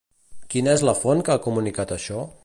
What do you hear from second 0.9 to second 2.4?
font que ha comunicat això?